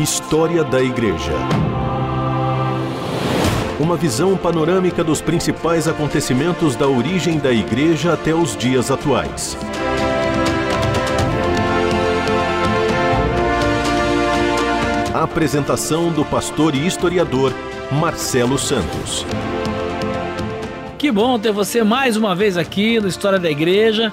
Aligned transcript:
História 0.00 0.64
da 0.64 0.82
Igreja. 0.82 1.34
Uma 3.78 3.98
visão 3.98 4.34
panorâmica 4.34 5.04
dos 5.04 5.20
principais 5.20 5.86
acontecimentos 5.86 6.74
da 6.74 6.88
origem 6.88 7.38
da 7.38 7.52
Igreja 7.52 8.14
até 8.14 8.34
os 8.34 8.56
dias 8.56 8.90
atuais. 8.90 9.58
A 15.12 15.22
apresentação 15.22 16.10
do 16.10 16.24
pastor 16.24 16.74
e 16.74 16.86
historiador 16.86 17.52
Marcelo 17.92 18.58
Santos. 18.58 19.26
Que 20.96 21.12
bom 21.12 21.38
ter 21.38 21.52
você 21.52 21.84
mais 21.84 22.16
uma 22.16 22.34
vez 22.34 22.56
aqui 22.56 22.98
no 22.98 23.06
História 23.06 23.38
da 23.38 23.50
Igreja, 23.50 24.10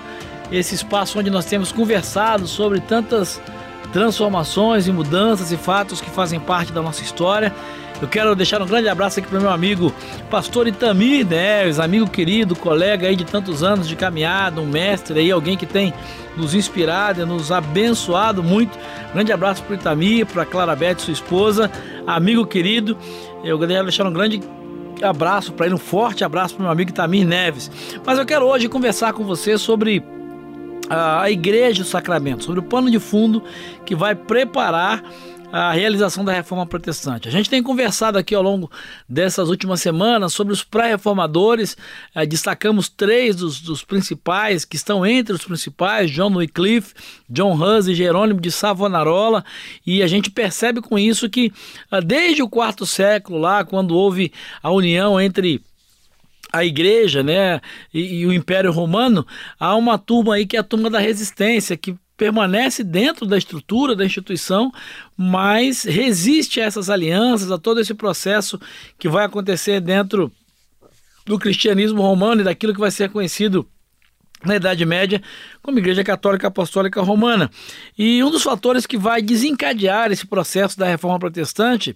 esse 0.52 0.76
espaço 0.76 1.18
onde 1.18 1.30
nós 1.30 1.46
temos 1.46 1.72
conversado 1.72 2.46
sobre 2.46 2.82
tantas 2.82 3.40
transformações 3.92 4.88
e 4.88 4.92
mudanças 4.92 5.52
e 5.52 5.58
fatos 5.58 6.02
que 6.02 6.10
fazem 6.10 6.40
parte 6.40 6.72
da 6.72 6.82
nossa 6.82 7.04
história. 7.04 7.54
Eu 8.02 8.08
quero 8.08 8.36
deixar 8.36 8.62
um 8.62 8.66
grande 8.66 8.88
abraço 8.88 9.20
aqui 9.20 9.28
para 9.28 9.40
meu 9.40 9.50
amigo 9.50 9.92
pastor 10.30 10.68
Itamir 10.68 11.26
Neves, 11.26 11.80
amigo 11.80 12.08
querido, 12.08 12.56
colega 12.56 13.08
aí 13.08 13.16
de 13.16 13.26
tantos 13.26 13.64
anos 13.64 13.88
de 13.88 13.96
caminhada, 13.96 14.62
um 14.62 14.68
mestre 14.68 15.20
aí, 15.20 15.32
alguém 15.32 15.58
que 15.58 15.66
tem 15.66 15.92
nos 16.36 16.54
inspirado 16.54 17.22
e 17.22 17.26
nos 17.26 17.52
abençoado 17.52 18.44
muito. 18.44 18.78
Grande 19.14 19.32
abraço 19.32 19.64
para 19.64 19.76
Itamir, 19.76 20.28
para 20.28 20.46
Clara 20.46 20.76
Beth, 20.76 21.00
sua 21.00 21.14
esposa, 21.14 21.72
amigo 22.06 22.46
querido. 22.46 22.96
Eu 23.44 23.58
quero 23.58 23.84
deixar 23.84 24.06
um 24.06 24.14
grande 24.14 24.44
abraço 25.02 25.52
para 25.54 25.66
ele, 25.66 25.74
um 25.74 25.80
forte 25.80 26.24
abraço 26.24 26.54
para 26.54 26.64
meu 26.64 26.72
amigo 26.72 26.92
Itamir 26.92 27.26
Neves. 27.26 27.72
Mas 28.06 28.20
eu 28.20 28.26
quero 28.28 28.46
hoje 28.46 28.70
conversar 28.70 29.14
com 29.14 29.24
você 29.24 29.58
sobre 29.58 30.04
a 30.90 31.30
Igreja 31.30 31.84
do 31.84 31.90
Sacramento, 31.90 32.44
sobre 32.44 32.60
o 32.60 32.64
pano 32.64 32.90
de 32.90 33.00
fundo 33.00 33.44
que 33.86 33.96
vai 33.96 34.16
preparar 34.16 35.04
a 35.52 35.72
realização 35.72 36.26
da 36.26 36.34
reforma 36.34 36.66
protestante. 36.66 37.28
A 37.28 37.32
gente 37.32 37.50
tem 37.50 37.64
conversado 37.64 38.18
aqui 38.18 38.36
ao 38.36 38.44
longo 38.44 38.70
dessas 39.08 39.50
últimas 39.50 39.82
semanas 39.82 40.34
sobre 40.34 40.52
os 40.52 40.64
pré-reformadores, 40.64 41.78
eh, 42.14 42.26
destacamos 42.26 42.90
três 42.90 43.36
dos, 43.36 43.62
dos, 43.62 43.84
principais, 43.84 44.66
que 44.66 44.76
estão 44.76 45.06
entre 45.06 45.34
os 45.34 45.46
principais, 45.46 46.12
John 46.12 46.36
Wycliffe, 46.36 46.94
John 47.30 47.54
Hus 47.54 47.88
e 47.88 47.96
Jerônimo 47.96 48.42
de 48.42 48.52
Savonarola, 48.52 49.44
e 49.86 50.04
a 50.04 50.08
gente 50.08 50.30
percebe 50.30 50.82
com 50.82 51.00
isso 51.00 51.30
que 51.30 51.52
eh, 51.92 52.02
desde 52.02 52.42
o 52.44 52.50
quarto 52.50 52.86
século 52.86 53.40
lá, 53.40 53.64
quando 53.64 53.96
houve 53.96 54.34
a 54.62 54.70
união 54.70 55.20
entre 55.20 55.62
a 56.58 56.66
igreja, 56.66 57.24
né, 57.24 57.62
e, 57.94 58.20
e, 58.20 58.26
o 58.26 58.34
Império 58.34 58.72
Romano, 58.72 59.26
há 59.60 59.76
uma 59.76 59.98
turma 59.98 60.36
aí 60.36 60.46
que 60.46 60.58
é 60.58 60.60
a 60.60 60.64
turma 60.64 60.90
da 60.90 61.00
resistência, 61.00 61.78
que 61.78 61.96
permanece 62.18 62.84
dentro 62.84 63.26
da 63.26 63.38
estrutura 63.38 63.96
da 63.96 64.04
instituição, 64.04 64.72
mas 65.16 65.84
resiste 65.84 66.60
a 66.60 66.66
essas 66.66 66.90
alianças, 66.90 67.52
a 67.52 67.58
todo 67.58 67.80
esse 67.80 67.94
processo 67.94 68.60
que 68.98 69.08
vai 69.08 69.26
acontecer 69.26 69.80
dentro 69.80 70.32
do 71.26 71.38
cristianismo 71.38 72.02
romano 72.02 72.42
e 72.42 72.44
daquilo 72.44 72.74
que 72.74 72.80
vai 72.80 72.90
ser 72.90 73.10
conhecido 73.10 73.68
na 74.44 74.56
Idade 74.56 74.86
Média 74.86 75.22
como 75.62 75.78
Igreja 75.78 76.04
Católica 76.04 76.48
Apostólica 76.48 77.02
Romana. 77.02 77.52
E 77.98 78.24
um 78.24 78.32
dos 78.32 78.44
fatores 78.44 78.86
que 78.86 78.98
vai 78.98 79.22
desencadear 79.22 80.12
esse 80.12 80.26
processo 80.26 80.78
da 80.78 80.88
reforma 80.88 81.20
protestante 81.20 81.96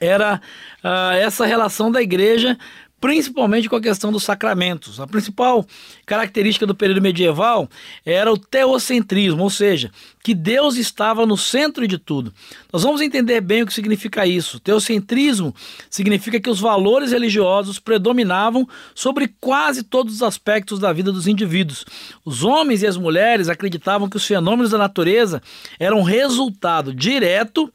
era 0.00 0.40
uh, 0.84 1.14
essa 1.14 1.46
relação 1.46 1.90
da 1.90 2.02
igreja 2.02 2.58
principalmente 3.00 3.68
com 3.68 3.76
a 3.76 3.80
questão 3.80 4.10
dos 4.10 4.24
sacramentos. 4.24 5.00
A 5.00 5.06
principal 5.06 5.66
característica 6.04 6.66
do 6.66 6.74
período 6.74 7.00
medieval 7.00 7.68
era 8.04 8.32
o 8.32 8.38
teocentrismo, 8.38 9.42
ou 9.42 9.50
seja, 9.50 9.90
que 10.22 10.34
Deus 10.34 10.76
estava 10.76 11.24
no 11.24 11.36
centro 11.36 11.86
de 11.86 11.96
tudo. 11.96 12.32
Nós 12.72 12.82
vamos 12.82 13.00
entender 13.00 13.40
bem 13.40 13.62
o 13.62 13.66
que 13.66 13.72
significa 13.72 14.26
isso. 14.26 14.60
Teocentrismo 14.60 15.54
significa 15.88 16.40
que 16.40 16.50
os 16.50 16.60
valores 16.60 17.12
religiosos 17.12 17.78
predominavam 17.78 18.68
sobre 18.94 19.28
quase 19.40 19.82
todos 19.82 20.14
os 20.14 20.22
aspectos 20.22 20.78
da 20.78 20.92
vida 20.92 21.12
dos 21.12 21.26
indivíduos. 21.26 21.84
Os 22.24 22.44
homens 22.44 22.82
e 22.82 22.86
as 22.86 22.96
mulheres 22.96 23.48
acreditavam 23.48 24.08
que 24.08 24.16
os 24.16 24.26
fenômenos 24.26 24.72
da 24.72 24.78
natureza 24.78 25.40
eram 25.78 26.02
resultado 26.02 26.94
direto 26.94 27.72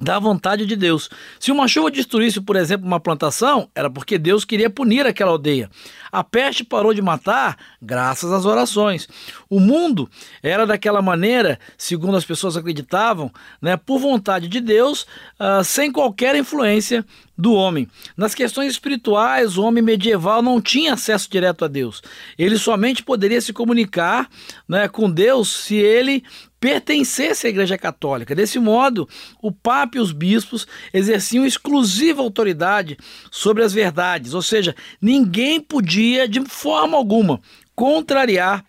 da 0.00 0.18
vontade 0.18 0.64
de 0.66 0.76
Deus. 0.76 1.08
Se 1.38 1.50
uma 1.50 1.68
chuva 1.68 1.90
destruísse, 1.90 2.40
por 2.40 2.56
exemplo, 2.56 2.86
uma 2.86 3.00
plantação, 3.00 3.68
era 3.74 3.90
porque 3.90 4.18
Deus 4.18 4.44
queria 4.44 4.70
punir 4.70 5.06
aquela 5.06 5.32
aldeia. 5.32 5.70
A 6.10 6.24
peste 6.24 6.64
parou 6.64 6.94
de 6.94 7.02
matar 7.02 7.56
graças 7.80 8.32
às 8.32 8.44
orações. 8.44 9.08
O 9.48 9.60
mundo 9.60 10.08
era 10.42 10.66
daquela 10.66 11.02
maneira, 11.02 11.58
segundo 11.76 12.16
as 12.16 12.24
pessoas 12.24 12.56
acreditavam, 12.56 13.30
né, 13.60 13.76
por 13.76 13.98
vontade 13.98 14.48
de 14.48 14.60
Deus, 14.60 15.02
uh, 15.38 15.62
sem 15.64 15.90
qualquer 15.92 16.34
influência 16.36 17.04
do 17.36 17.52
homem. 17.52 17.88
Nas 18.16 18.34
questões 18.34 18.72
espirituais, 18.72 19.56
o 19.56 19.62
homem 19.62 19.82
medieval 19.82 20.42
não 20.42 20.60
tinha 20.60 20.94
acesso 20.94 21.30
direto 21.30 21.64
a 21.64 21.68
Deus. 21.68 22.02
Ele 22.36 22.58
somente 22.58 23.02
poderia 23.02 23.40
se 23.40 23.52
comunicar 23.52 24.28
né, 24.68 24.88
com 24.88 25.08
Deus 25.08 25.48
se 25.48 25.76
ele 25.76 26.24
pertencesse 26.60 27.46
à 27.46 27.50
Igreja 27.50 27.78
Católica. 27.78 28.34
Desse 28.34 28.58
modo, 28.58 29.08
o 29.40 29.52
Papa 29.52 29.98
e 29.98 30.00
os 30.00 30.12
bispos 30.12 30.66
exerciam 30.92 31.46
exclusiva 31.46 32.22
autoridade 32.22 32.96
sobre 33.30 33.62
as 33.62 33.72
verdades, 33.72 34.34
ou 34.34 34.42
seja, 34.42 34.74
ninguém 35.00 35.60
podia, 35.60 36.28
de 36.28 36.44
forma 36.46 36.96
alguma, 36.96 37.40
contrariar 37.74 38.64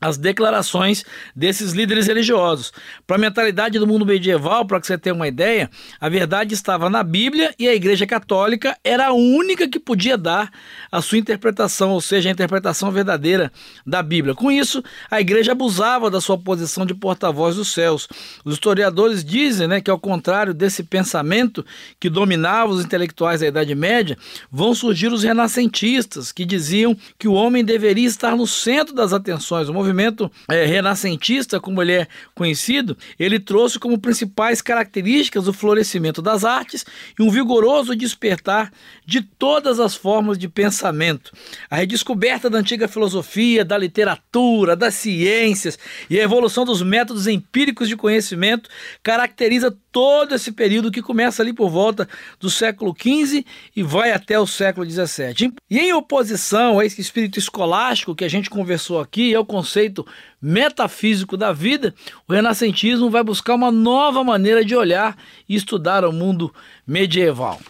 as 0.00 0.16
declarações 0.16 1.04
desses 1.36 1.72
líderes 1.72 2.06
religiosos. 2.06 2.72
Para 3.06 3.16
a 3.16 3.18
mentalidade 3.18 3.78
do 3.78 3.86
mundo 3.86 4.06
medieval, 4.06 4.64
para 4.64 4.80
que 4.80 4.86
você 4.86 4.96
tenha 4.96 5.14
uma 5.14 5.28
ideia, 5.28 5.70
a 6.00 6.08
verdade 6.08 6.54
estava 6.54 6.88
na 6.88 7.02
Bíblia 7.02 7.54
e 7.58 7.68
a 7.68 7.74
Igreja 7.74 8.06
Católica 8.06 8.76
era 8.82 9.08
a 9.08 9.12
única 9.12 9.68
que 9.68 9.78
podia 9.78 10.16
dar 10.16 10.50
a 10.90 11.02
sua 11.02 11.18
interpretação, 11.18 11.90
ou 11.90 12.00
seja, 12.00 12.28
a 12.28 12.32
interpretação 12.32 12.90
verdadeira 12.90 13.52
da 13.86 14.02
Bíblia. 14.02 14.34
Com 14.34 14.50
isso, 14.50 14.82
a 15.10 15.20
Igreja 15.20 15.52
abusava 15.52 16.10
da 16.10 16.20
sua 16.20 16.38
posição 16.38 16.86
de 16.86 16.94
porta-voz 16.94 17.56
dos 17.56 17.72
céus. 17.72 18.08
Os 18.44 18.54
historiadores 18.54 19.22
dizem 19.22 19.68
né, 19.68 19.80
que, 19.80 19.90
ao 19.90 19.98
contrário 19.98 20.54
desse 20.54 20.82
pensamento 20.82 21.64
que 21.98 22.08
dominava 22.08 22.72
os 22.72 22.84
intelectuais 22.84 23.40
da 23.40 23.48
Idade 23.48 23.74
Média, 23.74 24.16
vão 24.50 24.74
surgir 24.74 25.12
os 25.12 25.22
renascentistas, 25.22 26.32
que 26.32 26.44
diziam 26.44 26.96
que 27.18 27.28
o 27.28 27.32
homem 27.32 27.64
deveria 27.64 28.06
estar 28.06 28.36
no 28.36 28.46
centro 28.46 28.94
das 28.94 29.12
atenções. 29.12 29.68
O 29.68 29.74
movimento 29.90 30.30
é, 30.48 30.64
renascentista, 30.64 31.60
como 31.60 31.82
ele 31.82 31.92
é 31.92 32.06
conhecido, 32.34 32.96
ele 33.18 33.38
trouxe 33.38 33.78
como 33.78 33.98
principais 33.98 34.62
características 34.62 35.48
o 35.48 35.52
florescimento 35.52 36.22
das 36.22 36.44
artes 36.44 36.86
e 37.18 37.22
um 37.22 37.30
vigoroso 37.30 37.94
despertar 37.96 38.72
de 39.04 39.20
todas 39.20 39.80
as 39.80 39.94
formas 39.94 40.38
de 40.38 40.48
pensamento. 40.48 41.32
A 41.68 41.76
redescoberta 41.76 42.48
da 42.48 42.58
antiga 42.58 42.88
filosofia, 42.88 43.64
da 43.64 43.76
literatura, 43.76 44.76
das 44.76 44.94
ciências 44.94 45.78
e 46.08 46.18
a 46.18 46.22
evolução 46.22 46.64
dos 46.64 46.82
métodos 46.82 47.26
empíricos 47.26 47.88
de 47.88 47.96
conhecimento 47.96 48.70
caracteriza 49.02 49.76
todo 49.92 50.34
esse 50.34 50.52
período 50.52 50.90
que 50.90 51.02
começa 51.02 51.42
ali 51.42 51.52
por 51.52 51.68
volta 51.68 52.08
do 52.38 52.48
século 52.48 52.94
XV 52.98 53.44
e 53.74 53.82
vai 53.82 54.12
até 54.12 54.38
o 54.38 54.46
século 54.46 54.88
XVII. 54.88 55.52
E 55.68 55.78
em 55.78 55.92
oposição 55.92 56.78
a 56.78 56.84
esse 56.84 57.00
espírito 57.00 57.38
escolástico 57.38 58.14
que 58.14 58.24
a 58.24 58.28
gente 58.28 58.50
conversou 58.50 59.00
aqui, 59.00 59.34
é 59.34 59.38
o 59.38 59.44
conceito 59.44 60.06
metafísico 60.40 61.36
da 61.36 61.52
vida, 61.52 61.94
o 62.26 62.32
renascentismo 62.32 63.10
vai 63.10 63.22
buscar 63.22 63.54
uma 63.54 63.70
nova 63.70 64.24
maneira 64.24 64.64
de 64.64 64.74
olhar 64.74 65.16
e 65.48 65.54
estudar 65.54 66.04
o 66.04 66.12
mundo 66.12 66.52
medieval. 66.86 67.60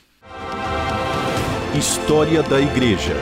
História 1.76 2.42
da 2.42 2.60
Igreja. 2.60 3.14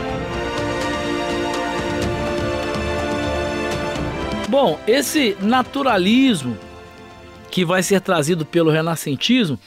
Bom, 4.49 4.81
esse 4.87 5.37
naturalismo 5.43 6.57
que 7.51 7.65
vai 7.65 7.83
ser 7.83 8.01
trazido 8.01 8.45
pelo 8.45 8.71
renascentismo 8.71 9.59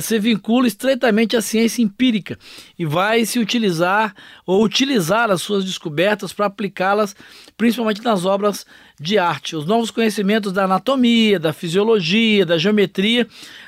se 0.00 0.18
vincula 0.18 0.66
estreitamente 0.66 1.36
à 1.36 1.40
ciência 1.40 1.82
empírica 1.82 2.38
e 2.78 2.84
vai 2.84 3.24
se 3.24 3.38
utilizar 3.38 4.14
ou 4.44 4.64
utilizar 4.64 5.30
as 5.30 5.42
suas 5.42 5.64
descobertas 5.64 6.32
para 6.32 6.46
aplicá-las 6.46 7.14
principalmente 7.56 8.02
nas 8.02 8.24
obras 8.24 8.66
de 8.98 9.18
arte. 9.18 9.54
Os 9.54 9.66
novos 9.66 9.90
conhecimentos 9.90 10.52
da 10.52 10.64
anatomia, 10.64 11.38
da 11.38 11.52
fisiologia, 11.52 12.46
da 12.46 12.56
geometria 12.56 13.26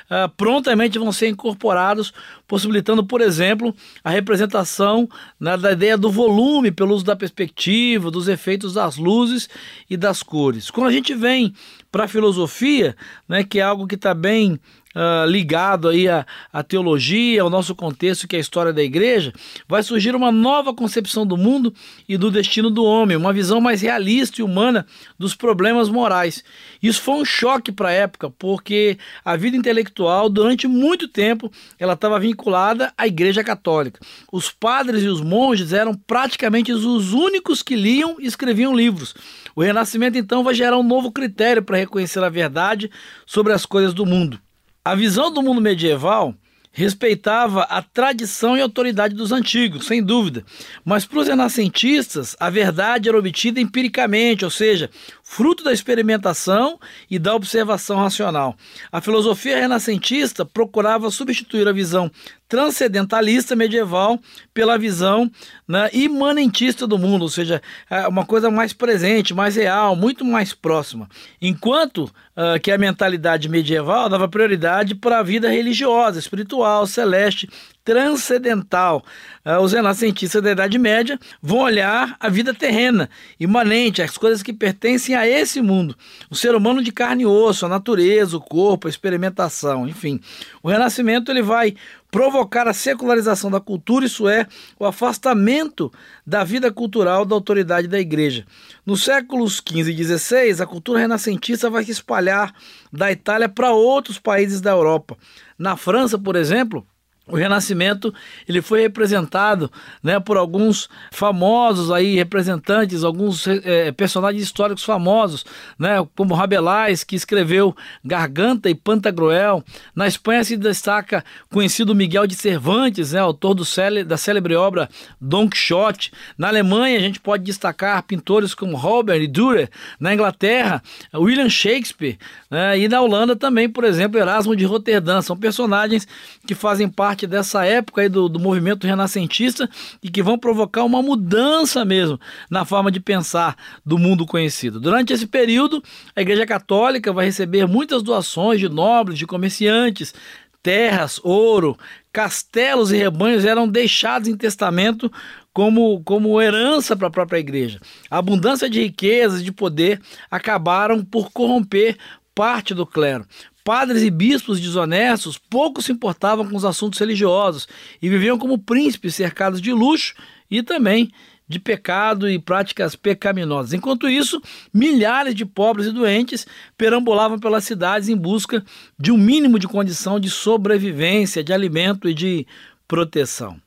uh, 0.09 0.29
prontamente 0.35 0.97
vão 0.97 1.11
ser 1.11 1.27
incorporados, 1.27 2.11
possibilitando, 2.47 3.03
por 3.03 3.21
exemplo, 3.21 3.75
a 4.03 4.09
representação 4.09 5.07
né, 5.39 5.55
da 5.55 5.71
ideia 5.71 5.97
do 5.97 6.09
volume 6.09 6.71
pelo 6.71 6.95
uso 6.95 7.05
da 7.05 7.15
perspectiva, 7.15 8.09
dos 8.09 8.27
efeitos 8.27 8.73
das 8.73 8.97
luzes 8.97 9.47
e 9.89 9.95
das 9.95 10.23
cores. 10.23 10.71
Quando 10.71 10.87
a 10.87 10.91
gente 10.91 11.13
vem 11.13 11.53
para 11.91 12.05
a 12.05 12.07
filosofia, 12.07 12.95
né, 13.27 13.43
que 13.43 13.59
é 13.59 13.63
algo 13.63 13.87
que 13.87 13.95
está 13.95 14.13
bem 14.13 14.59
uh, 14.95 15.29
ligado 15.29 15.89
aí 15.89 16.07
à, 16.07 16.25
à 16.51 16.63
teologia, 16.63 17.41
ao 17.41 17.49
nosso 17.49 17.75
contexto 17.75 18.27
que 18.27 18.35
é 18.35 18.39
a 18.39 18.41
história 18.41 18.73
da 18.73 18.83
igreja, 18.83 19.33
vai 19.67 19.83
surgir 19.83 20.15
uma 20.15 20.31
nova 20.31 20.73
concepção 20.73 21.25
do 21.25 21.37
mundo 21.37 21.73
e 22.07 22.17
do 22.17 22.31
destino 22.31 22.69
do 22.69 22.83
homem, 22.83 23.17
uma 23.17 23.33
visão 23.33 23.61
mais 23.61 23.81
realista 23.81 24.41
e 24.41 24.43
humana 24.43 24.85
dos 25.17 25.35
problemas 25.35 25.89
morais. 25.89 26.43
Isso 26.81 27.01
foi 27.01 27.15
um 27.15 27.25
choque 27.25 27.71
para 27.71 27.89
a 27.89 27.93
época, 27.93 28.29
porque 28.29 28.97
a 29.23 29.35
vida 29.35 29.57
intelectual 29.57 30.29
durante 30.29 30.67
muito 30.67 31.07
tempo 31.07 31.51
ela 31.77 31.93
estava 31.93 32.19
vinculada 32.19 32.93
à 32.97 33.07
Igreja 33.07 33.43
Católica. 33.43 33.99
Os 34.31 34.49
padres 34.51 35.03
e 35.03 35.07
os 35.07 35.21
monges 35.21 35.73
eram 35.73 35.93
praticamente 35.93 36.71
os 36.71 37.13
únicos 37.13 37.61
que 37.61 37.75
liam 37.75 38.17
e 38.19 38.25
escreviam 38.25 38.75
livros. 38.75 39.13
O 39.55 39.61
Renascimento 39.61 40.17
então 40.17 40.43
vai 40.43 40.53
gerar 40.53 40.77
um 40.77 40.83
novo 40.83 41.11
critério 41.11 41.63
para 41.63 41.77
reconhecer 41.77 42.23
a 42.23 42.29
verdade 42.29 42.89
sobre 43.25 43.53
as 43.53 43.65
coisas 43.65 43.93
do 43.93 44.05
mundo. 44.05 44.39
A 44.83 44.95
visão 44.95 45.31
do 45.31 45.41
mundo 45.41 45.61
medieval 45.61 46.33
respeitava 46.71 47.63
a 47.63 47.81
tradição 47.81 48.55
e 48.55 48.61
autoridade 48.61 49.15
dos 49.15 49.31
antigos, 49.31 49.85
sem 49.85 50.01
dúvida. 50.01 50.45
Mas 50.85 51.05
para 51.05 51.19
os 51.19 51.27
renascentistas, 51.27 52.35
a 52.39 52.49
verdade 52.49 53.09
era 53.09 53.17
obtida 53.17 53.59
empiricamente, 53.59 54.45
ou 54.45 54.51
seja, 54.51 54.89
fruto 55.31 55.63
da 55.63 55.71
experimentação 55.71 56.79
e 57.07 57.19
da 57.19 57.35
observação 57.35 57.97
racional. 57.99 58.55
A 58.91 58.99
filosofia 58.99 59.59
renascentista 59.59 60.43
procurava 60.43 61.11
substituir 61.11 61.67
a 61.67 61.71
visão 61.71 62.09
transcendentalista 62.47 63.55
medieval 63.55 64.19
pela 64.55 64.75
visão 64.75 65.29
né, 65.67 65.87
imanentista 65.93 66.87
do 66.87 66.97
mundo, 66.97 67.21
ou 67.21 67.29
seja, 67.29 67.61
é 67.91 68.07
uma 68.07 68.25
coisa 68.25 68.49
mais 68.49 68.73
presente, 68.73 69.31
mais 69.31 69.55
real, 69.55 69.95
muito 69.95 70.25
mais 70.25 70.51
próxima. 70.51 71.07
Enquanto 71.39 72.05
uh, 72.05 72.59
que 72.59 72.71
a 72.71 72.77
mentalidade 72.79 73.47
medieval 73.47 74.09
dava 74.09 74.27
prioridade 74.27 74.95
para 74.95 75.19
a 75.19 75.23
vida 75.23 75.47
religiosa, 75.47 76.17
espiritual, 76.17 76.87
celeste, 76.87 77.47
transcendental. 77.83 79.03
Uh, 79.45 79.61
os 79.61 79.73
renascentistas 79.73 80.41
da 80.41 80.51
Idade 80.51 80.77
Média 80.77 81.19
vão 81.41 81.59
olhar 81.59 82.15
a 82.19 82.29
vida 82.29 82.53
terrena, 82.53 83.09
imanente, 83.39 84.01
as 84.01 84.17
coisas 84.17 84.43
que 84.43 84.53
pertencem 84.53 85.15
a 85.15 85.27
esse 85.27 85.61
mundo. 85.61 85.95
O 86.29 86.35
ser 86.35 86.53
humano 86.55 86.83
de 86.83 86.91
carne 86.91 87.23
e 87.23 87.25
osso, 87.25 87.65
a 87.65 87.69
natureza, 87.69 88.37
o 88.37 88.41
corpo, 88.41 88.87
a 88.87 88.89
experimentação, 88.89 89.87
enfim. 89.87 90.19
O 90.61 90.69
Renascimento 90.69 91.31
ele 91.31 91.41
vai 91.41 91.75
provocar 92.11 92.67
a 92.67 92.73
secularização 92.73 93.51
da 93.51 93.59
cultura, 93.59 94.05
isso 94.05 94.27
é, 94.27 94.47
o 94.79 94.85
afastamento 94.85 95.91
da 96.25 96.43
vida 96.43 96.71
cultural 96.71 97.25
da 97.25 97.35
autoridade 97.35 97.87
da 97.87 97.99
igreja. 97.99 98.45
Nos 98.85 99.03
séculos 99.03 99.61
XV 99.65 99.91
e 99.91 100.03
XVI, 100.03 100.61
a 100.61 100.65
cultura 100.65 100.99
renascentista 100.99 101.69
vai 101.69 101.83
se 101.83 101.91
espalhar 101.91 102.53
da 102.91 103.11
Itália 103.11 103.47
para 103.47 103.71
outros 103.71 104.17
países 104.17 104.59
da 104.61 104.71
Europa. 104.71 105.17
Na 105.57 105.75
França, 105.75 106.17
por 106.17 106.35
exemplo, 106.35 106.85
o 107.29 107.35
Renascimento 107.35 108.13
ele 108.47 108.61
foi 108.61 108.81
representado 108.81 109.71
né, 110.03 110.19
por 110.19 110.35
alguns 110.37 110.89
famosos 111.11 111.91
aí 111.91 112.15
representantes, 112.15 113.03
alguns 113.03 113.47
é, 113.47 113.91
personagens 113.91 114.43
históricos 114.43 114.83
famosos, 114.83 115.45
né, 115.77 116.05
como 116.15 116.33
Rabelais 116.33 117.03
que 117.03 117.15
escreveu 117.15 117.75
Garganta 118.03 118.69
e 118.69 118.75
Pantagruel. 118.75 119.63
Na 119.95 120.07
Espanha 120.07 120.43
se 120.43 120.57
destaca 120.57 121.23
conhecido 121.51 121.95
Miguel 121.95 122.25
de 122.25 122.35
Cervantes, 122.35 123.13
né, 123.13 123.19
autor 123.19 123.53
do 123.53 123.63
célere, 123.63 124.03
da 124.03 124.17
célebre 124.17 124.55
obra 124.55 124.89
Don 125.21 125.47
Quixote. 125.47 126.11
Na 126.37 126.47
Alemanha 126.47 126.97
a 126.97 127.01
gente 127.01 127.19
pode 127.19 127.43
destacar 127.43 128.01
pintores 128.03 128.53
como 128.53 128.75
Robert 128.75 129.21
e 129.21 129.27
Dürer. 129.27 129.69
Na 129.99 130.13
Inglaterra 130.13 130.81
William 131.13 131.49
Shakespeare 131.49 132.17
né, 132.49 132.79
e 132.79 132.87
na 132.87 133.01
Holanda 133.01 133.35
também, 133.35 133.69
por 133.69 133.83
exemplo, 133.83 134.19
Erasmo 134.19 134.55
de 134.55 134.65
Roterdã. 134.65 135.21
São 135.21 135.37
personagens 135.37 136.07
que 136.47 136.55
fazem 136.55 136.89
parte 136.89 137.18
dessa 137.27 137.65
época 137.65 138.01
aí 138.01 138.09
do, 138.09 138.29
do 138.29 138.39
movimento 138.39 138.85
renascentista 138.85 139.69
e 140.01 140.09
que 140.09 140.23
vão 140.23 140.37
provocar 140.37 140.83
uma 140.83 141.01
mudança 141.01 141.83
mesmo 141.83 142.19
na 142.49 142.65
forma 142.65 142.91
de 142.91 142.99
pensar 142.99 143.55
do 143.85 143.97
mundo 143.97 144.25
conhecido. 144.25 144.79
Durante 144.79 145.13
esse 145.13 145.27
período, 145.27 145.83
a 146.15 146.21
Igreja 146.21 146.45
Católica 146.45 147.13
vai 147.13 147.25
receber 147.25 147.67
muitas 147.67 148.01
doações 148.01 148.59
de 148.59 148.69
nobres, 148.69 149.17
de 149.17 149.27
comerciantes, 149.27 150.13
terras, 150.61 151.19
ouro, 151.23 151.77
castelos 152.11 152.91
e 152.91 152.97
rebanhos 152.97 153.45
eram 153.45 153.67
deixados 153.67 154.27
em 154.27 154.35
testamento 154.35 155.11
como, 155.53 156.01
como 156.03 156.41
herança 156.41 156.95
para 156.95 157.07
a 157.07 157.11
própria 157.11 157.39
igreja. 157.39 157.79
A 158.09 158.17
abundância 158.17 158.69
de 158.69 158.81
riquezas, 158.81 159.43
de 159.43 159.51
poder, 159.51 160.01
acabaram 160.29 161.03
por 161.03 161.31
corromper 161.31 161.97
parte 162.33 162.73
do 162.73 162.85
clero 162.85 163.25
padres 163.69 164.01
e 164.01 164.09
bispos 164.09 164.59
desonestos 164.59 165.37
pouco 165.37 165.79
se 165.79 165.91
importavam 165.91 166.43
com 166.49 166.57
os 166.57 166.65
assuntos 166.65 166.97
religiosos 166.97 167.67
e 168.01 168.09
viviam 168.09 168.35
como 168.35 168.57
príncipes 168.57 169.13
cercados 169.13 169.61
de 169.61 169.71
luxo 169.71 170.15
e 170.49 170.63
também 170.63 171.11
de 171.47 171.59
pecado 171.59 172.27
e 172.27 172.39
práticas 172.39 172.95
pecaminosas. 172.95 173.71
Enquanto 173.71 174.09
isso, 174.09 174.41
milhares 174.73 175.35
de 175.35 175.45
pobres 175.45 175.85
e 175.85 175.91
doentes 175.91 176.47
perambulavam 176.75 177.37
pelas 177.37 177.63
cidades 177.63 178.09
em 178.09 178.17
busca 178.17 178.65
de 178.97 179.11
um 179.11 179.17
mínimo 179.17 179.59
de 179.59 179.67
condição 179.67 180.19
de 180.19 180.31
sobrevivência, 180.31 181.43
de 181.43 181.53
alimento 181.53 182.09
e 182.09 182.13
de 182.15 182.47
proteção. 182.87 183.61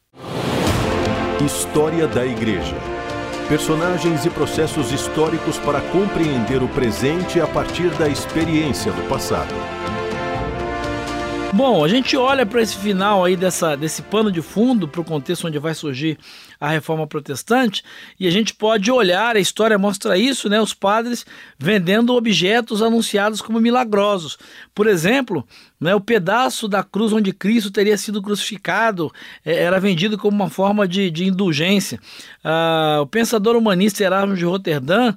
História 1.46 2.08
da 2.08 2.26
Igreja. 2.26 2.74
Personagens 3.48 4.26
e 4.26 4.30
processos 4.30 4.90
históricos 4.90 5.58
para 5.58 5.80
compreender 5.80 6.60
o 6.60 6.66
presente 6.66 7.40
a 7.40 7.46
partir 7.46 7.90
da 7.90 8.08
experiência 8.08 8.90
do 8.90 9.08
passado. 9.08 9.81
Bom, 11.54 11.84
a 11.84 11.88
gente 11.88 12.16
olha 12.16 12.46
para 12.46 12.62
esse 12.62 12.74
final 12.78 13.22
aí 13.22 13.36
dessa, 13.36 13.76
desse 13.76 14.00
pano 14.00 14.32
de 14.32 14.40
fundo 14.40 14.88
para 14.88 15.02
o 15.02 15.04
contexto 15.04 15.46
onde 15.46 15.58
vai 15.58 15.74
surgir 15.74 16.18
a 16.58 16.70
reforma 16.70 17.06
protestante 17.06 17.84
e 18.18 18.26
a 18.26 18.30
gente 18.30 18.54
pode 18.54 18.90
olhar, 18.90 19.36
a 19.36 19.38
história 19.38 19.76
mostra 19.76 20.16
isso, 20.16 20.48
né? 20.48 20.58
Os 20.58 20.72
padres 20.72 21.26
vendendo 21.58 22.14
objetos 22.14 22.80
anunciados 22.80 23.42
como 23.42 23.60
milagrosos. 23.60 24.38
Por 24.74 24.86
exemplo, 24.86 25.46
né, 25.78 25.94
o 25.94 26.00
pedaço 26.00 26.66
da 26.66 26.82
cruz 26.82 27.12
onde 27.12 27.34
Cristo 27.34 27.70
teria 27.70 27.98
sido 27.98 28.22
crucificado 28.22 29.12
é, 29.44 29.62
era 29.62 29.78
vendido 29.78 30.16
como 30.16 30.34
uma 30.34 30.48
forma 30.48 30.88
de, 30.88 31.10
de 31.10 31.26
indulgência. 31.26 32.00
Ah, 32.42 33.00
o 33.02 33.06
pensador 33.06 33.56
humanista 33.56 34.02
Erasmo 34.02 34.34
de 34.34 34.44
Roterdã 34.46 35.14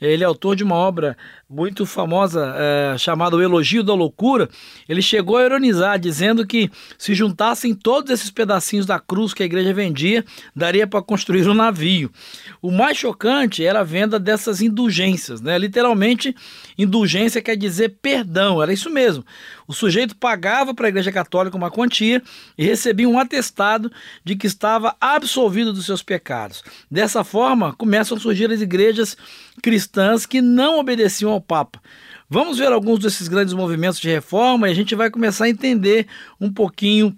ele 0.00 0.22
é 0.22 0.26
autor 0.26 0.54
de 0.54 0.62
uma 0.62 0.76
obra 0.76 1.16
muito 1.50 1.86
famosa 1.86 2.54
é, 2.58 2.98
chamada 2.98 3.34
O 3.34 3.40
Elogio 3.40 3.82
da 3.82 3.94
Loucura. 3.94 4.50
Ele 4.86 5.00
chegou 5.00 5.38
a 5.38 5.46
ironizar, 5.46 5.98
dizendo 5.98 6.46
que 6.46 6.70
se 6.98 7.14
juntassem 7.14 7.74
todos 7.74 8.10
esses 8.10 8.30
pedacinhos 8.30 8.84
da 8.84 9.00
cruz 9.00 9.32
que 9.32 9.42
a 9.42 9.46
igreja 9.46 9.72
vendia, 9.72 10.22
daria 10.54 10.86
para 10.86 11.00
construir 11.00 11.48
um 11.48 11.54
navio. 11.54 12.12
O 12.60 12.70
mais 12.70 12.98
chocante 12.98 13.64
era 13.64 13.80
a 13.80 13.84
venda 13.84 14.18
dessas 14.18 14.60
indulgências. 14.60 15.40
Né? 15.40 15.56
Literalmente, 15.56 16.36
indulgência 16.76 17.40
quer 17.40 17.56
dizer 17.56 17.96
perdão, 18.02 18.62
era 18.62 18.70
isso 18.70 18.90
mesmo. 18.90 19.24
O 19.66 19.72
sujeito 19.72 20.14
pagava 20.16 20.74
para 20.74 20.86
a 20.86 20.90
igreja 20.90 21.10
católica 21.10 21.56
uma 21.56 21.70
quantia 21.70 22.22
e 22.58 22.64
recebia 22.64 23.08
um 23.08 23.18
atestado 23.18 23.90
de 24.22 24.36
que 24.36 24.46
estava 24.46 24.94
absolvido 25.00 25.72
dos 25.72 25.86
seus 25.86 26.02
pecados. 26.02 26.62
Dessa 26.90 27.24
forma, 27.24 27.72
começam 27.72 28.18
a 28.18 28.20
surgir 28.20 28.50
as 28.50 28.60
igrejas 28.60 29.16
cristãs 29.62 30.26
que 30.26 30.40
não 30.40 30.78
obedeciam 30.78 31.37
ao 31.38 31.40
Papa. 31.40 31.80
Vamos 32.28 32.58
ver 32.58 32.72
alguns 32.72 32.98
desses 32.98 33.28
grandes 33.28 33.54
movimentos 33.54 33.98
de 33.98 34.08
reforma 34.08 34.68
e 34.68 34.72
a 34.72 34.74
gente 34.74 34.94
vai 34.94 35.10
começar 35.10 35.46
a 35.46 35.48
entender 35.48 36.06
um 36.40 36.52
pouquinho 36.52 37.16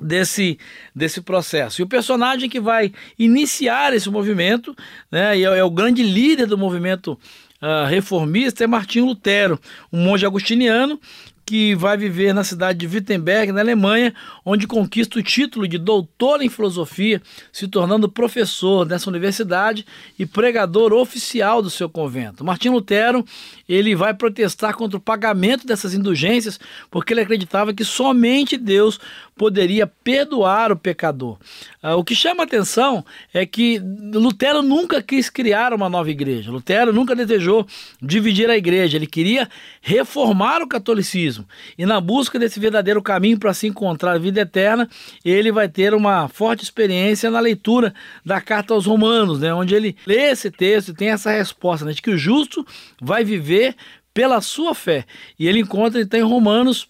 desse, 0.00 0.58
desse 0.94 1.20
processo. 1.20 1.80
E 1.80 1.84
o 1.84 1.88
personagem 1.88 2.48
que 2.48 2.60
vai 2.60 2.92
iniciar 3.18 3.92
esse 3.92 4.08
movimento, 4.08 4.76
né, 5.10 5.36
e 5.36 5.44
é, 5.44 5.58
é 5.58 5.64
o 5.64 5.70
grande 5.70 6.02
líder 6.02 6.46
do 6.46 6.56
movimento 6.56 7.18
uh, 7.60 7.86
reformista, 7.88 8.62
é 8.62 8.66
Martinho 8.66 9.06
Lutero, 9.06 9.58
um 9.92 10.02
monge 10.04 10.24
agostiniano 10.24 11.00
que 11.48 11.74
vai 11.74 11.96
viver 11.96 12.34
na 12.34 12.44
cidade 12.44 12.78
de 12.78 12.86
Wittenberg, 12.86 13.52
na 13.52 13.62
Alemanha, 13.62 14.12
onde 14.44 14.66
conquista 14.66 15.18
o 15.18 15.22
título 15.22 15.66
de 15.66 15.78
doutor 15.78 16.42
em 16.42 16.48
filosofia, 16.50 17.22
se 17.50 17.66
tornando 17.66 18.06
professor 18.06 18.84
dessa 18.84 19.08
universidade 19.08 19.86
e 20.18 20.26
pregador 20.26 20.92
oficial 20.92 21.62
do 21.62 21.70
seu 21.70 21.88
convento. 21.88 22.44
Martim 22.44 22.68
Lutero, 22.68 23.24
ele 23.66 23.96
vai 23.96 24.12
protestar 24.12 24.74
contra 24.74 24.98
o 24.98 25.00
pagamento 25.00 25.66
dessas 25.66 25.94
indulgências, 25.94 26.60
porque 26.90 27.14
ele 27.14 27.22
acreditava 27.22 27.72
que 27.72 27.82
somente 27.82 28.58
Deus 28.58 29.00
poderia 29.38 29.86
perdoar 29.86 30.72
o 30.72 30.76
pecador. 30.76 31.38
Ah, 31.80 31.94
o 31.94 32.02
que 32.02 32.14
chama 32.14 32.42
atenção 32.42 33.04
é 33.32 33.46
que 33.46 33.80
Lutero 34.12 34.60
nunca 34.62 35.00
quis 35.00 35.30
criar 35.30 35.72
uma 35.72 35.88
nova 35.88 36.10
igreja. 36.10 36.50
Lutero 36.50 36.92
nunca 36.92 37.14
desejou 37.14 37.64
dividir 38.02 38.50
a 38.50 38.56
igreja, 38.56 38.96
ele 38.96 39.06
queria 39.06 39.48
reformar 39.80 40.60
o 40.60 40.68
catolicismo. 40.68 41.46
E 41.78 41.86
na 41.86 42.00
busca 42.00 42.38
desse 42.38 42.58
verdadeiro 42.58 43.00
caminho 43.00 43.38
para 43.38 43.54
se 43.54 43.68
encontrar 43.68 44.12
a 44.12 44.18
vida 44.18 44.40
eterna, 44.40 44.88
ele 45.24 45.52
vai 45.52 45.68
ter 45.68 45.94
uma 45.94 46.28
forte 46.28 46.64
experiência 46.64 47.30
na 47.30 47.38
leitura 47.38 47.94
da 48.26 48.40
carta 48.40 48.74
aos 48.74 48.86
Romanos, 48.86 49.38
né, 49.38 49.54
onde 49.54 49.74
ele 49.74 49.96
lê 50.04 50.30
esse 50.30 50.50
texto 50.50 50.88
e 50.88 50.94
tem 50.94 51.10
essa 51.10 51.30
resposta 51.30 51.86
né, 51.86 51.92
de 51.92 52.02
que 52.02 52.10
o 52.10 52.18
justo 52.18 52.66
vai 53.00 53.22
viver 53.22 53.76
pela 54.12 54.40
sua 54.40 54.74
fé. 54.74 55.04
E 55.38 55.46
ele 55.46 55.60
encontra 55.60 56.00
então 56.00 56.18
em 56.18 56.24
Romanos 56.24 56.88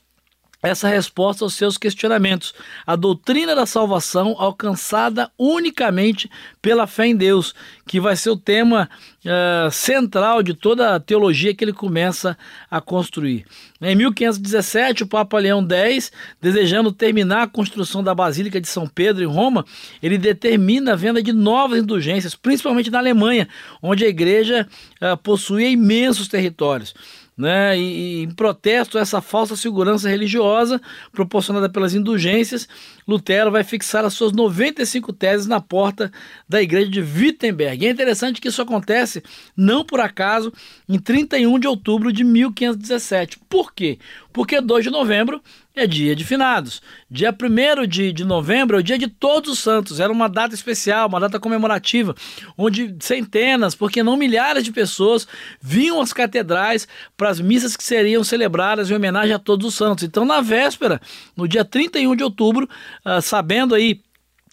essa 0.62 0.88
resposta 0.88 1.45
aos 1.45 1.55
seus 1.55 1.79
questionamentos. 1.79 2.53
A 2.87 2.97
doutrina 2.97 3.55
da 3.55 3.65
salvação 3.65 4.35
alcançada 4.38 5.31
unicamente 5.38 6.29
pela 6.61 6.87
fé 6.87 7.07
em 7.07 7.17
Deus, 7.17 7.55
que 7.87 8.00
vai 8.00 8.17
ser 8.17 8.31
o 8.31 8.37
tema 8.37 8.91
uh, 9.25 9.71
central 9.71 10.43
de 10.43 10.55
toda 10.55 10.97
a 10.97 11.00
teologia 11.00 11.55
que 11.55 11.65
ele 11.65 11.73
começa 11.73 12.37
a 12.69 12.81
construir. 12.81 13.45
Em 13.81 13.95
1517, 13.95 15.05
o 15.05 15.07
Papa 15.07 15.38
Leão 15.38 15.65
X, 15.71 16.11
desejando 16.41 16.91
terminar 16.91 17.43
a 17.43 17.49
construção 17.49 18.03
da 18.03 18.12
Basílica 18.12 18.61
de 18.61 18.69
São 18.69 18.88
Pedro 18.88 19.23
em 19.23 19.29
Roma, 19.29 19.65
ele 20.03 20.19
determina 20.19 20.95
a 20.95 20.97
venda 20.97 21.23
de 21.23 21.33
novas 21.33 21.79
indulgências, 21.81 22.35
principalmente 22.35 22.91
na 22.91 22.99
Alemanha, 22.99 23.49
onde 23.81 24.05
a 24.05 24.09
igreja 24.09 24.67
uh, 25.00 25.17
possuía 25.19 25.69
imensos 25.69 26.27
territórios 26.27 26.95
né, 27.38 27.78
e, 27.78 27.83
e, 27.83 28.23
em 28.25 28.30
protesto 28.33 28.99
a 28.99 29.00
essa 29.00 29.21
falsa 29.21 29.54
segurança 29.54 30.09
religiosa 30.09 30.80
proporcionada 31.12 31.68
pelas 31.68 31.95
indulgências, 31.95 32.68
Lutero 33.07 33.52
vai 33.52 33.62
fixar 33.62 34.04
as 34.04 34.12
suas 34.12 34.33
95 34.33 35.12
teses 35.12 35.47
na 35.47 35.61
porta 35.61 36.11
da 36.49 36.61
igreja 36.61 36.90
de 36.90 37.00
Wittenberg. 37.00 37.85
E 37.85 37.87
é 37.87 37.90
interessante 37.90 38.40
que 38.40 38.49
isso 38.49 38.61
acontece 38.61 39.23
não 39.57 39.85
por 39.85 40.00
acaso 40.00 40.52
em 40.88 40.99
31 40.99 41.61
de 41.61 41.68
outubro 41.68 42.12
de 42.12 42.25
1517. 42.25 43.38
Por 43.49 43.73
quê? 43.73 43.99
Porque 44.33 44.61
2 44.61 44.85
de 44.85 44.90
novembro 44.90 45.40
é 45.79 45.87
dia 45.87 46.15
de 46.15 46.25
finados. 46.25 46.83
Dia 47.11 47.33
1 47.33 47.87
de, 47.87 48.13
de 48.13 48.25
novembro 48.25 48.77
é 48.77 48.81
o 48.81 48.83
dia 48.83 48.99
de 48.99 49.09
todos 49.09 49.53
os 49.53 49.59
santos. 49.59 50.01
Era 50.01 50.13
uma 50.13 50.29
data 50.29 50.55
especial, 50.55 51.09
uma 51.09 51.21
data 51.21 51.39
comemorativa, 51.39 52.15
onde 52.57 52.97
centenas, 53.01 53.75
porque 53.75 54.03
não 54.03 54.17
milhares 54.17 54.65
de 54.65 54.73
pessoas 54.73 55.27
vinham 55.61 56.01
às 56.01 56.13
catedrais 56.13 56.89
para 57.17 57.31
as 57.31 57.41
missas 57.41 57.77
que 57.77 57.85
seriam 57.85 58.25
celebradas 58.25 58.91
em 58.91 58.95
homenagem 58.95 59.35
a 59.35 59.39
todos 59.39 59.67
os 59.67 59.75
santos. 59.75 60.05
Então, 60.05 60.25
na 60.25 60.41
véspera, 60.41 61.01
no 61.37 61.47
dia 61.47 61.65
31 61.65 62.17
de 62.17 62.25
outubro, 62.25 62.69
uh, 63.07 63.23
sabendo 63.23 63.75
aí 63.75 64.03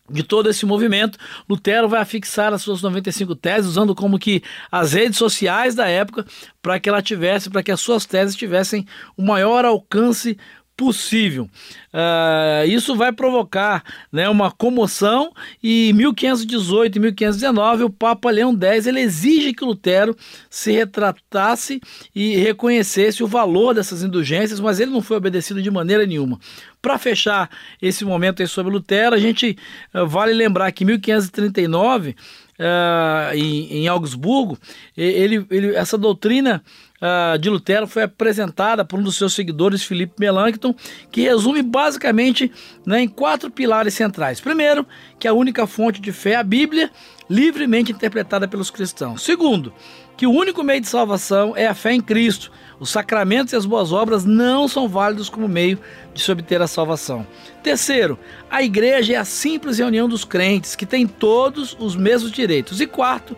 de 0.09 0.21
todo 0.21 0.49
esse 0.49 0.65
movimento, 0.65 1.17
Lutero 1.49 1.89
vai 1.89 1.99
afixar 1.99 2.53
as 2.53 2.61
suas 2.61 2.81
95 2.81 3.35
teses, 3.35 3.71
usando 3.71 3.95
como 3.95 4.19
que 4.19 4.43
as 4.71 4.93
redes 4.93 5.17
sociais 5.17 5.73
da 5.73 5.87
época 5.87 6.25
para 6.61 6.79
que 6.79 6.87
ela 6.87 7.01
tivesse, 7.01 7.49
para 7.49 7.63
que 7.63 7.71
as 7.71 7.79
suas 7.79 8.05
teses 8.05 8.35
tivessem 8.35 8.85
o 9.17 9.23
maior 9.23 9.65
alcance 9.65 10.37
possível. 10.77 11.49
Uh, 11.93 12.67
isso 12.67 12.95
vai 12.95 13.11
provocar 13.13 13.83
né, 14.11 14.27
uma 14.27 14.51
comoção 14.51 15.31
e 15.63 15.89
em 15.89 15.93
1518 15.93 16.97
e 16.97 16.99
1519 16.99 17.83
o 17.83 17.89
Papa 17.89 18.29
Leão 18.29 18.57
X 18.59 18.85
ele 18.85 18.99
exige 18.99 19.53
que 19.53 19.63
Lutero 19.63 20.15
se 20.49 20.71
retratasse 20.71 21.79
e 22.13 22.35
reconhecesse 22.35 23.23
o 23.23 23.27
valor 23.27 23.73
dessas 23.73 24.03
indulgências, 24.03 24.59
mas 24.59 24.79
ele 24.79 24.91
não 24.91 25.01
foi 25.01 25.17
obedecido 25.17 25.61
de 25.61 25.71
maneira 25.71 26.05
nenhuma. 26.05 26.39
Para 26.81 26.97
fechar 26.97 27.49
esse 27.81 28.03
momento 28.03 28.45
sobre 28.47 28.71
Lutero, 28.71 29.15
a 29.15 29.19
gente 29.19 29.57
uh, 29.93 30.05
vale 30.05 30.33
lembrar 30.33 30.71
que 30.71 30.83
em 30.83 30.87
1539 30.87 32.15
Uh, 32.57 33.35
em, 33.35 33.79
em, 33.79 33.87
Augsburgo, 33.89 34.57
ele, 34.95 35.45
ele, 35.51 35.75
essa 35.75 35.97
doutrina 35.97 36.63
uh, 37.01 37.37
de 37.37 37.49
Lutero 37.49 37.85
foi 37.85 38.03
apresentada 38.03 38.85
por 38.85 38.97
um 38.97 39.03
dos 39.03 39.17
seus 39.17 39.33
seguidores, 39.33 39.83
Felipe 39.83 40.13
Melanchthon, 40.17 40.73
que 41.11 41.21
resume 41.21 41.61
basicamente 41.61 42.49
né, 42.85 43.01
em 43.01 43.09
quatro 43.09 43.51
pilares 43.51 43.93
centrais. 43.93 44.39
Primeiro, 44.39 44.87
que 45.19 45.27
a 45.27 45.33
única 45.33 45.67
fonte 45.67 45.99
de 45.99 46.13
fé 46.13 46.31
é 46.31 46.35
a 46.37 46.43
Bíblia, 46.43 46.89
livremente 47.29 47.91
interpretada 47.91 48.47
pelos 48.47 48.69
cristãos. 48.69 49.21
Segundo, 49.21 49.73
que 50.17 50.25
o 50.25 50.31
único 50.31 50.63
meio 50.63 50.81
de 50.81 50.87
salvação 50.87 51.55
é 51.55 51.67
a 51.67 51.73
fé 51.73 51.93
em 51.93 52.01
Cristo. 52.01 52.51
Os 52.79 52.89
sacramentos 52.89 53.53
e 53.53 53.55
as 53.55 53.65
boas 53.65 53.91
obras 53.91 54.25
não 54.25 54.67
são 54.67 54.87
válidos 54.87 55.29
como 55.29 55.47
meio 55.47 55.79
de 56.13 56.21
se 56.21 56.31
obter 56.31 56.61
a 56.61 56.67
salvação. 56.67 57.25
Terceiro, 57.63 58.19
a 58.49 58.61
igreja 58.61 59.13
é 59.13 59.17
a 59.17 59.25
simples 59.25 59.77
reunião 59.77 60.07
dos 60.09 60.25
crentes, 60.25 60.75
que 60.75 60.85
tem 60.85 61.07
todos 61.07 61.75
os 61.79 61.95
mesmos 61.95 62.31
direitos. 62.31 62.81
E 62.81 62.87
quarto, 62.87 63.35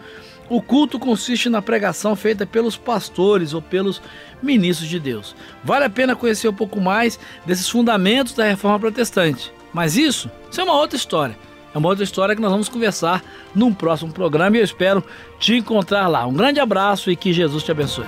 o 0.49 0.61
culto 0.61 0.97
consiste 0.97 1.49
na 1.49 1.61
pregação 1.61 2.15
feita 2.15 2.45
pelos 2.45 2.77
pastores 2.77 3.53
ou 3.53 3.61
pelos 3.61 4.01
ministros 4.41 4.89
de 4.89 4.99
Deus. 4.99 5.35
Vale 5.63 5.85
a 5.85 5.89
pena 5.89 6.15
conhecer 6.15 6.47
um 6.47 6.53
pouco 6.53 6.79
mais 6.79 7.19
desses 7.45 7.69
fundamentos 7.69 8.33
da 8.33 8.45
reforma 8.45 8.79
protestante. 8.79 9.51
Mas 9.73 9.97
isso, 9.97 10.31
isso 10.49 10.61
é 10.61 10.63
uma 10.63 10.77
outra 10.77 10.97
história. 10.97 11.37
É 11.73 11.77
uma 11.77 11.89
outra 11.89 12.03
história 12.03 12.35
que 12.35 12.41
nós 12.41 12.51
vamos 12.51 12.69
conversar 12.69 13.23
num 13.53 13.73
próximo 13.73 14.11
programa 14.11 14.55
e 14.57 14.59
eu 14.59 14.65
espero 14.65 15.03
te 15.39 15.55
encontrar 15.55 16.07
lá. 16.07 16.25
Um 16.25 16.33
grande 16.33 16.59
abraço 16.59 17.11
e 17.11 17.15
que 17.15 17.33
Jesus 17.33 17.63
te 17.63 17.71
abençoe. 17.71 18.05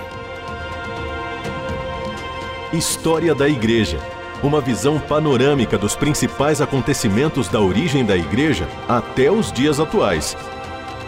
História 2.72 3.34
da 3.34 3.48
Igreja. 3.48 3.98
Uma 4.42 4.60
visão 4.60 4.98
panorâmica 4.98 5.76
dos 5.76 5.94
principais 5.94 6.60
acontecimentos 6.60 7.48
da 7.48 7.60
origem 7.60 8.04
da 8.04 8.16
Igreja 8.16 8.66
até 8.88 9.30
os 9.30 9.52
dias 9.52 9.78
atuais 9.78 10.34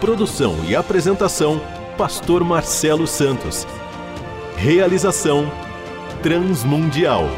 Produção 0.03 0.57
e 0.67 0.75
apresentação: 0.75 1.61
Pastor 1.97 2.43
Marcelo 2.43 3.07
Santos. 3.07 3.65
Realização: 4.57 5.49
Transmundial. 6.21 7.29